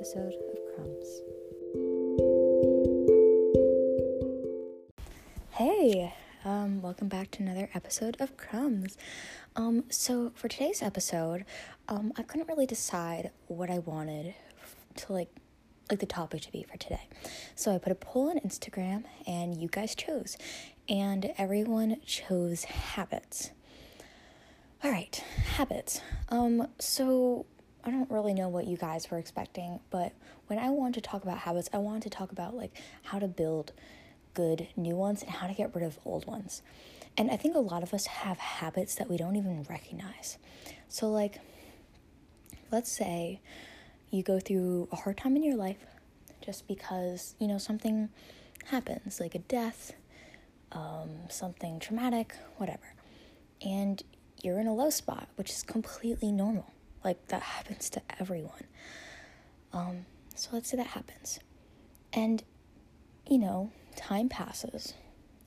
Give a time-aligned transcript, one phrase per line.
[0.00, 1.20] episode of Crumbs.
[5.50, 8.96] Hey, um, welcome back to another episode of Crumbs.
[9.56, 11.44] Um, so for today's episode,
[11.86, 14.34] um, I couldn't really decide what I wanted
[14.96, 15.28] to like,
[15.90, 17.06] like the topic to be for today.
[17.54, 20.38] So I put a poll on Instagram, and you guys chose,
[20.88, 23.50] and everyone chose habits.
[24.82, 25.22] All right,
[25.56, 26.00] habits.
[26.30, 27.44] Um, so
[27.84, 30.12] I don't really know what you guys were expecting, but
[30.48, 32.72] when I wanted to talk about habits, I wanted to talk about like
[33.04, 33.72] how to build
[34.34, 36.62] good new ones and how to get rid of old ones.
[37.16, 40.38] And I think a lot of us have habits that we don't even recognize.
[40.88, 41.40] So like
[42.70, 43.40] let's say
[44.10, 45.84] you go through a hard time in your life
[46.44, 48.08] just because, you know, something
[48.66, 49.92] happens, like a death,
[50.72, 52.94] um, something traumatic, whatever.
[53.62, 54.02] And
[54.42, 56.72] you're in a low spot, which is completely normal
[57.04, 58.64] like that happens to everyone.
[59.72, 61.40] Um, so let's say that happens.
[62.12, 62.42] And,
[63.28, 64.94] you know, time passes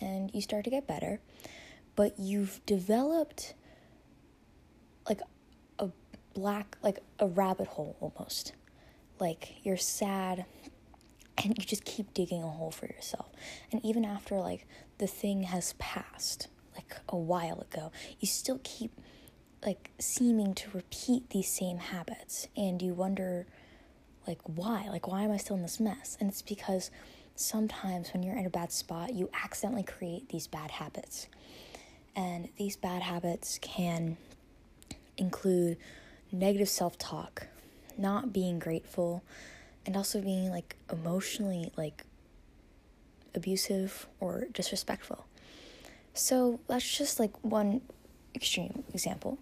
[0.00, 1.20] and you start to get better,
[1.96, 3.54] but you've developed
[5.08, 5.20] like
[5.78, 5.88] a
[6.34, 8.52] black, like a rabbit hole almost.
[9.20, 10.44] Like you're sad
[11.36, 13.30] and you just keep digging a hole for yourself.
[13.72, 14.66] And even after like
[14.98, 18.92] the thing has passed, like a while ago, you still keep
[19.64, 23.46] like seeming to repeat these same habits and you wonder
[24.26, 24.88] like why?
[24.90, 26.16] Like why am i still in this mess?
[26.20, 26.90] And it's because
[27.34, 31.28] sometimes when you're in a bad spot you accidentally create these bad habits.
[32.14, 34.16] And these bad habits can
[35.16, 35.76] include
[36.30, 37.46] negative self-talk
[37.96, 39.22] not being grateful
[39.84, 42.04] and also being like emotionally like
[43.34, 45.26] abusive or disrespectful.
[46.14, 47.80] So that's just like one
[48.34, 49.38] extreme example.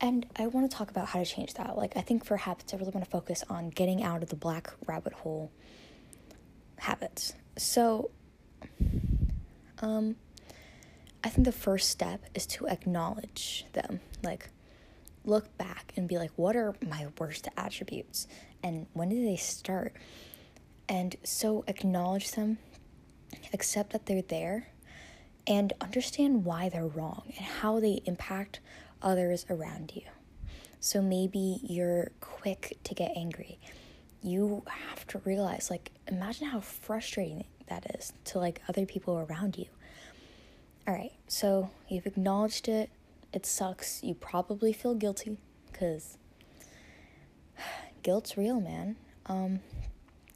[0.00, 1.76] And I want to talk about how to change that.
[1.76, 4.36] Like, I think for habits, I really want to focus on getting out of the
[4.36, 5.52] black rabbit hole
[6.78, 7.34] habits.
[7.56, 8.10] So,
[9.80, 10.16] um,
[11.22, 14.00] I think the first step is to acknowledge them.
[14.24, 14.50] Like,
[15.24, 18.26] look back and be like, what are my worst attributes?
[18.64, 19.94] And when did they start?
[20.88, 22.58] And so, acknowledge them,
[23.52, 24.71] accept that they're there,
[25.46, 28.60] and understand why they're wrong and how they impact
[29.00, 30.02] others around you.
[30.80, 33.58] So maybe you're quick to get angry.
[34.22, 39.56] You have to realize, like, imagine how frustrating that is to like other people around
[39.56, 39.66] you.
[40.86, 42.90] All right, so you've acknowledged it.
[43.32, 44.02] It sucks.
[44.02, 45.38] You probably feel guilty
[45.70, 46.18] because
[48.02, 48.96] guilt's real, man.
[49.26, 49.60] Um,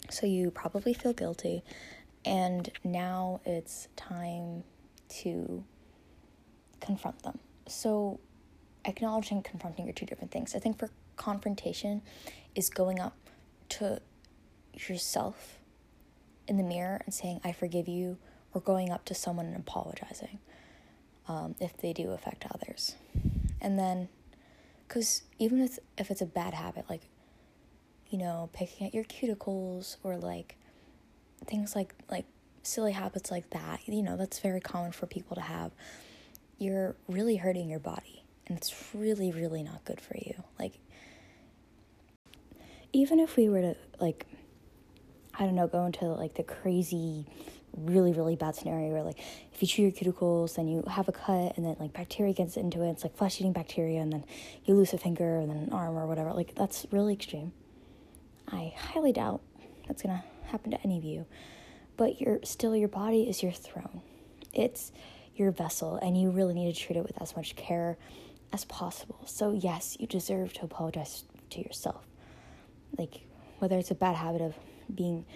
[0.08, 1.64] so you probably feel guilty,
[2.24, 4.62] and now it's time
[5.08, 5.64] to
[6.80, 7.38] confront them.
[7.66, 8.20] So,
[8.84, 10.54] acknowledging and confronting are two different things.
[10.54, 12.02] I think for confrontation
[12.54, 13.16] is going up
[13.70, 14.00] to
[14.74, 15.58] yourself
[16.46, 18.18] in the mirror and saying, I forgive you,
[18.54, 20.38] or going up to someone and apologizing
[21.28, 22.94] um, if they do affect others.
[23.60, 24.08] And then,
[24.86, 27.02] because even if, if it's a bad habit, like,
[28.08, 30.56] you know, picking at your cuticles or like
[31.44, 32.24] things like like
[32.66, 35.72] silly habits like that, you know, that's very common for people to have.
[36.58, 40.42] You're really hurting your body, and it's really, really not good for you.
[40.58, 40.78] Like,
[42.92, 44.26] even if we were to, like,
[45.38, 47.26] I don't know, go into like the crazy,
[47.76, 49.18] really, really bad scenario where, like,
[49.52, 52.56] if you chew your cuticles, then you have a cut, and then like bacteria gets
[52.56, 52.90] into it.
[52.90, 54.24] It's like flesh eating bacteria, and then
[54.64, 56.32] you lose a finger and then an arm or whatever.
[56.32, 57.52] Like, that's really extreme.
[58.48, 59.42] I highly doubt
[59.86, 61.26] that's gonna happen to any of you
[61.96, 64.02] but your still your body is your throne.
[64.52, 64.92] It's
[65.34, 67.98] your vessel and you really need to treat it with as much care
[68.52, 69.20] as possible.
[69.26, 72.06] So yes, you deserve to apologize to yourself.
[72.98, 73.20] Like
[73.58, 74.54] whether it's a bad habit of
[74.94, 75.26] being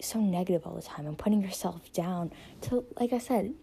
[0.00, 3.54] so negative all the time and putting yourself down to like I said,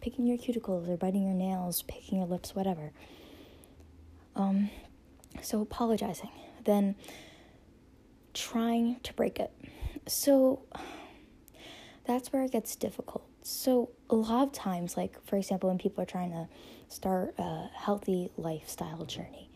[0.00, 2.92] picking your cuticles or biting your nails, picking your lips, whatever.
[4.36, 4.70] Um
[5.42, 6.30] so apologizing,
[6.64, 6.94] then
[8.34, 9.52] trying to break it.
[10.06, 10.62] So
[12.10, 13.24] that's where it gets difficult.
[13.42, 16.48] So, a lot of times, like for example, when people are trying to
[16.88, 19.48] start a healthy lifestyle journey,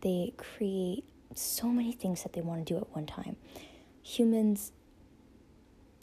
[0.00, 1.04] they create
[1.36, 3.36] so many things that they want to do at one time.
[4.02, 4.72] Humans,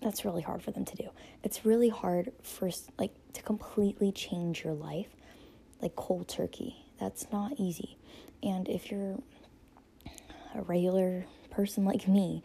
[0.02, 1.10] that's really hard for them to do.
[1.44, 5.10] It's really hard for like to completely change your life,
[5.82, 6.86] like cold turkey.
[7.02, 7.98] That's not easy.
[8.42, 9.18] And if you're
[10.56, 12.44] a regular person like me,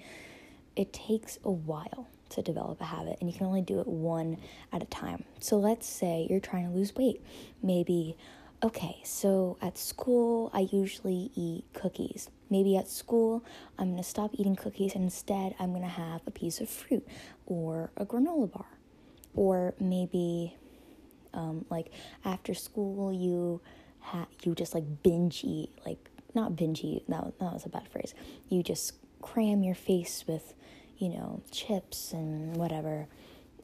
[0.75, 4.39] it takes a while to develop a habit and you can only do it one
[4.73, 5.25] at a time.
[5.41, 7.23] So let's say you're trying to lose weight.
[7.63, 8.17] Maybe
[8.63, 12.31] okay, so at school, I usually eat cookies.
[12.49, 13.45] Maybe at school,
[13.79, 17.07] I'm to stop eating cookies and instead I'm to have a piece of fruit
[17.47, 18.67] or a granola bar.
[19.35, 20.55] Or maybe,
[21.33, 21.91] um, like,
[22.25, 23.61] after school, you,
[24.01, 27.89] ha- you just like binge eat, like, not binge eat, that, that was a bad
[27.89, 28.15] phrase.
[28.49, 28.93] You just
[29.23, 30.55] cram your face with,
[31.03, 33.09] you know, chips and whatever.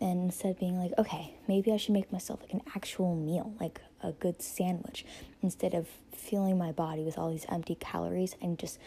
[0.01, 3.81] And instead being like okay maybe i should make myself like an actual meal like
[4.01, 5.05] a good sandwich
[5.43, 8.79] instead of filling my body with all these empty calories and just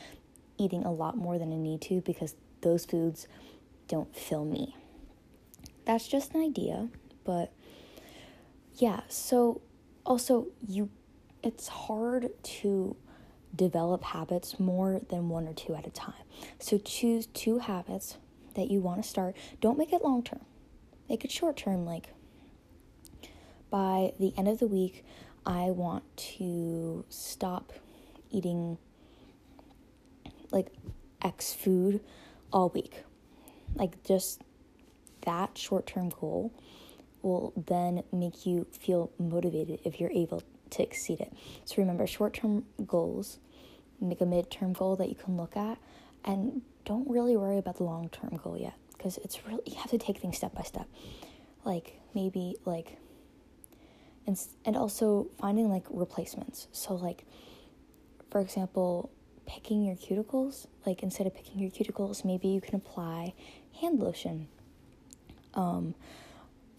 [0.57, 3.27] eating a lot more than i need to because those foods
[3.89, 4.74] don't fill me.
[5.83, 6.88] That's just an idea
[7.25, 7.51] but
[8.75, 9.59] yeah so
[10.06, 10.89] also you
[11.44, 12.95] it's hard to
[13.56, 16.13] develop habits more than one or two at a time.
[16.59, 18.18] So choose two habits
[18.56, 20.42] that you want to start don't make it long term
[21.09, 22.09] make it short term like
[23.69, 25.06] by the end of the week
[25.45, 27.74] i want to stop
[28.31, 28.77] eating
[30.51, 30.68] like
[31.21, 32.01] x food
[32.51, 33.03] all week.
[33.75, 34.42] Like just
[35.25, 36.54] that short term goal
[37.21, 41.31] will then make you feel motivated if you're able to exceed it.
[41.65, 43.39] So remember short term goals
[44.00, 45.77] make a mid-term goal that you can look at
[46.25, 49.89] and don't really worry about the long term goal yet because it's really you have
[49.92, 50.88] to take things step by step.
[51.66, 52.98] Like maybe like
[54.28, 56.68] and and also finding like replacements.
[56.72, 57.25] So like
[58.30, 59.12] for example
[59.45, 63.33] picking your cuticles like instead of picking your cuticles maybe you can apply
[63.80, 64.48] hand lotion.
[65.54, 65.95] Um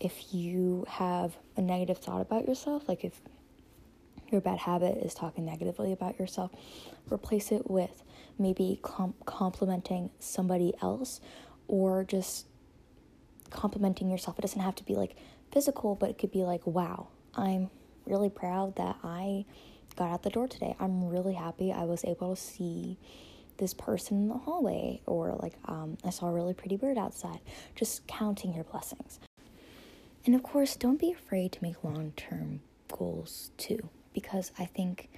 [0.01, 3.21] if you have a negative thought about yourself like if
[4.33, 6.51] your bad habit is talking negatively about yourself
[7.11, 8.03] replace it with
[8.39, 11.21] maybe com- complimenting somebody else
[11.69, 12.47] or just
[13.51, 14.39] complimenting yourself.
[14.39, 15.17] It doesn't have to be like
[15.51, 17.71] physical, but it could be like, wow, I'm
[18.07, 19.45] really proud that I
[19.97, 20.75] got out the door today.
[20.81, 22.99] I'm really happy I was able to see
[23.59, 27.39] this person in the hallway, or like, um, I saw a really pretty bird outside.
[27.77, 29.21] Just counting your blessings.
[30.25, 35.09] And of course, don't be afraid to make long term goals too, because I think,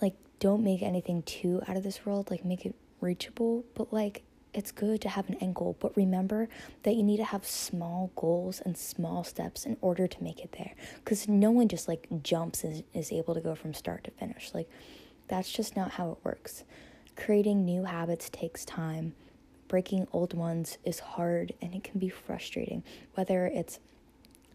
[0.00, 4.22] like, don't make anything too out of this world, like, make it reachable, but like,
[4.54, 6.48] it's good to have an end goal, but remember
[6.82, 10.54] that you need to have small goals and small steps in order to make it
[10.58, 10.74] there.
[10.96, 14.50] Because no one just like jumps and is able to go from start to finish.
[14.52, 14.68] Like,
[15.28, 16.64] that's just not how it works.
[17.16, 19.14] Creating new habits takes time.
[19.68, 22.82] Breaking old ones is hard and it can be frustrating,
[23.14, 23.80] whether it's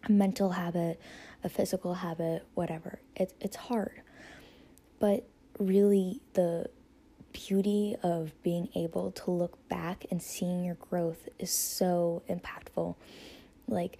[0.04, 1.00] a mental habit,
[1.44, 3.00] a physical habit, whatever.
[3.16, 4.02] It, it's hard.
[4.98, 5.26] But
[5.58, 6.68] really, the
[7.32, 12.96] beauty of being able to look back and seeing your growth is so impactful.
[13.66, 13.98] Like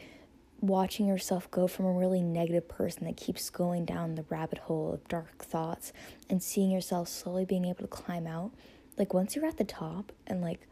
[0.60, 4.92] watching yourself go from a really negative person that keeps going down the rabbit hole
[4.92, 5.92] of dark thoughts
[6.28, 8.50] and seeing yourself slowly being able to climb out.
[8.96, 10.66] Like once you're at the top and like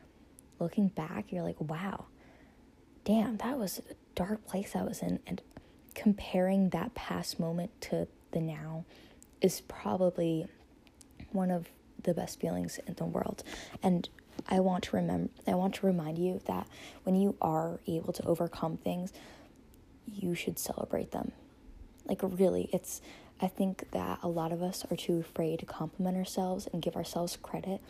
[0.59, 2.07] looking back, you're like, wow,
[3.05, 3.81] damn, that was
[4.17, 5.21] dark place I was in.
[5.29, 5.41] And
[5.95, 8.85] comparing that past moment to the now
[9.41, 10.47] is probably
[11.31, 11.69] one of
[12.03, 13.45] the best feelings in the world.
[13.83, 14.09] And
[14.49, 16.67] I want to remember I want to remind you that
[17.05, 19.13] when you are able to overcome things,
[20.07, 21.33] you should celebrate them.
[22.05, 23.01] Like really, it's
[23.41, 26.97] I think that a lot of us are too afraid to compliment ourselves and give
[26.97, 27.81] ourselves credit.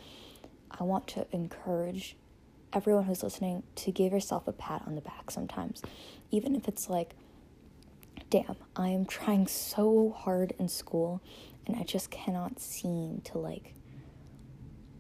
[0.71, 2.17] I want to encourage
[2.77, 5.81] everyone who's listening to give yourself a pat on the back sometimes.
[6.31, 7.15] Even if it's like,
[8.29, 11.23] damn, I am trying so hard in school
[11.67, 13.73] and I just cannot seem to like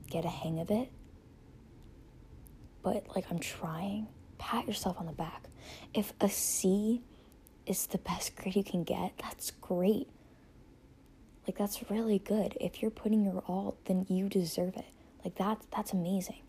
[0.08, 0.90] get a hang of it.
[2.82, 4.08] But like I'm trying.
[4.38, 5.44] Pat yourself on the back.
[5.92, 7.02] If a C
[7.66, 10.08] is the best grade you can get, that's great.
[11.46, 12.56] Like that's really good.
[12.58, 14.86] If you're putting your all, then you deserve it.
[15.22, 16.40] Like that's that's amazing.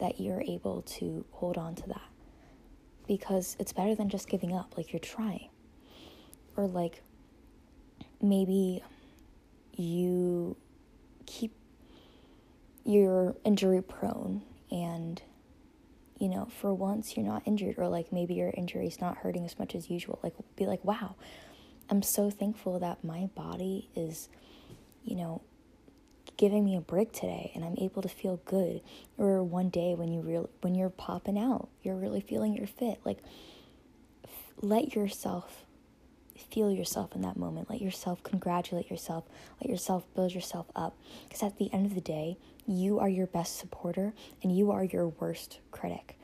[0.00, 2.08] That you're able to hold on to that.
[3.06, 4.74] Because it's better than just giving up.
[4.76, 5.48] Like you're trying.
[6.56, 7.02] Or like
[8.20, 8.82] maybe
[9.76, 10.56] you
[11.26, 11.52] keep
[12.84, 15.22] you're injury prone and
[16.18, 19.44] you know for once you're not injured or like maybe your injury is not hurting
[19.44, 21.14] as much as usual like be like wow
[21.90, 24.28] i'm so thankful that my body is
[25.04, 25.40] you know
[26.36, 28.80] giving me a break today and i'm able to feel good
[29.18, 32.98] or one day when you real when you're popping out you're really feeling your fit
[33.04, 33.18] like
[34.24, 35.64] f- let yourself
[36.54, 37.70] feel yourself in that moment.
[37.70, 39.24] Let yourself congratulate yourself.
[39.60, 40.96] Let yourself build yourself up.
[41.24, 42.36] Because at the end of the day,
[42.66, 44.12] you are your best supporter
[44.42, 46.16] and you are your worst critic.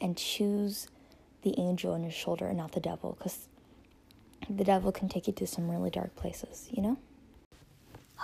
[0.00, 0.88] And choose
[1.42, 3.16] the angel on your shoulder and not the devil.
[3.18, 3.48] Because
[4.48, 6.98] the devil can take you to some really dark places, you know?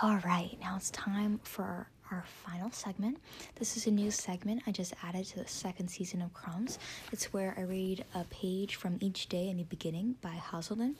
[0.01, 3.17] All right, now it's time for our, final segment.
[3.55, 6.77] This is a new segment I just added to the second season of Crumbs.
[7.11, 10.95] It's where I read a page from each day in the beginning by Hazelden.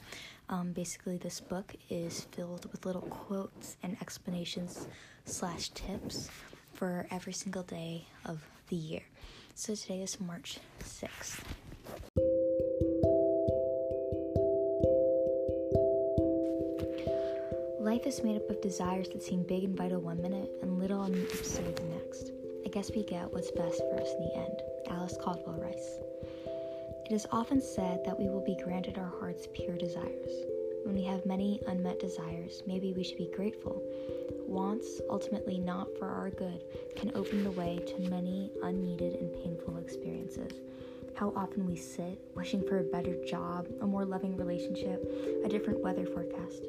[0.49, 4.87] Um, basically, this book is filled with little quotes and explanations
[5.25, 6.29] slash tips
[6.73, 9.03] for every single day of the year.
[9.53, 11.41] So today is March 6th.
[18.03, 21.03] Life is made up of desires that seem big and vital one minute and little
[21.03, 22.31] and absurd the next.
[22.65, 24.61] I guess we get what's best for us in the end.
[24.89, 25.99] Alice Caldwell Rice.
[27.05, 30.31] It is often said that we will be granted our heart's pure desires.
[30.83, 33.81] When we have many unmet desires, maybe we should be grateful.
[34.49, 36.61] Wants, ultimately not for our good,
[36.97, 40.51] can open the way to many unneeded and painful experiences.
[41.15, 45.09] How often we sit, wishing for a better job, a more loving relationship,
[45.45, 46.67] a different weather forecast.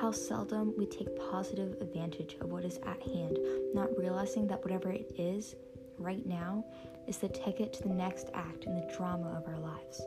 [0.00, 3.36] How seldom we take positive advantage of what is at hand,
[3.74, 5.56] not realizing that whatever it is,
[5.98, 6.64] right now,
[7.08, 10.00] is the ticket to the next act in the drama of our lives.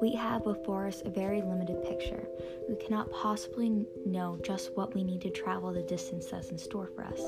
[0.00, 2.26] We have before us a very limited picture.
[2.66, 6.88] We cannot possibly know just what we need to travel the distance that's in store
[6.94, 7.20] for us,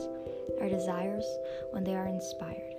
[0.61, 1.25] our desires
[1.73, 2.75] when they are inspired.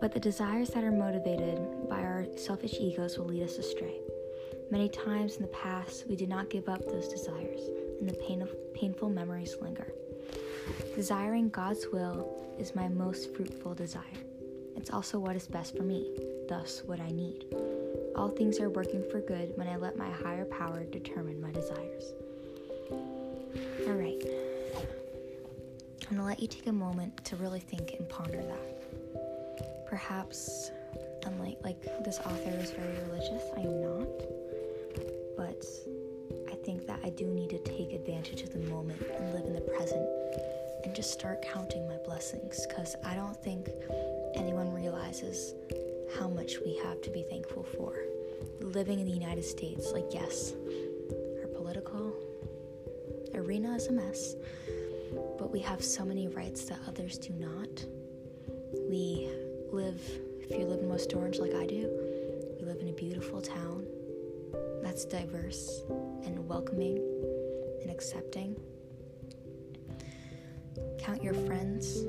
[0.00, 4.00] But the desires that are motivated by our selfish egos will lead us astray.
[4.70, 7.60] Many times in the past, we did not give up those desires,
[8.00, 9.90] and the pain of, painful memories linger.
[10.94, 14.02] Desiring God's will is my most fruitful desire.
[14.76, 16.10] It's also what is best for me,
[16.50, 17.46] thus, what I need.
[18.14, 22.12] All things are working for good when I let my higher power determine my desires.
[22.90, 24.22] All right.
[26.10, 29.86] I'm going to let you take a moment to really think and ponder that.
[29.86, 30.72] Perhaps,
[31.24, 34.47] unlike like this author is very religious, I am not
[35.38, 35.64] but
[36.50, 39.54] I think that I do need to take advantage of the moment and live in
[39.54, 40.04] the present
[40.84, 43.70] and just start counting my blessings because I don't think
[44.34, 45.54] anyone realizes
[46.18, 47.94] how much we have to be thankful for.
[48.60, 50.54] Living in the United States, like, yes,
[51.40, 52.12] our political
[53.34, 54.34] arena is a mess,
[55.38, 57.84] but we have so many rights that others do not.
[58.90, 59.28] We
[59.70, 60.00] live,
[60.40, 61.88] if you live in West Orange like I do,
[62.58, 63.87] we live in a beautiful town
[64.98, 65.84] that's diverse
[66.24, 66.96] and welcoming
[67.82, 68.56] and accepting.
[70.98, 72.02] Count your friends,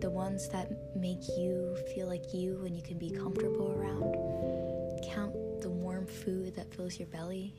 [0.00, 4.12] the ones that make you feel like you and you can be comfortable around.
[5.14, 7.54] Count the warm food that fills your belly,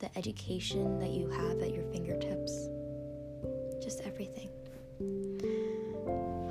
[0.00, 2.68] the education that you have at your fingertips,
[3.80, 4.50] just everything.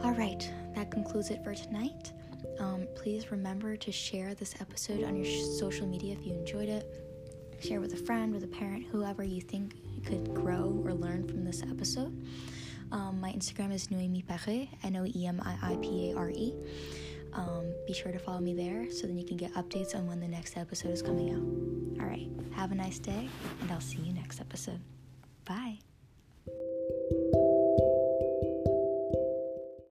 [0.05, 2.13] All right, that concludes it for tonight.
[2.59, 6.69] Um, please remember to share this episode on your sh- social media if you enjoyed
[6.69, 6.85] it.
[7.61, 9.75] Share with a friend, with a parent, whoever you think
[10.05, 12.25] could grow or learn from this episode.
[12.91, 16.29] Um, my Instagram is Noemi Pare, N O E M I I P A R
[16.31, 16.53] E.
[17.33, 20.19] Um, be sure to follow me there so then you can get updates on when
[20.19, 22.01] the next episode is coming out.
[22.03, 23.29] All right, have a nice day,
[23.61, 24.79] and I'll see you next episode.
[25.45, 25.79] Bye.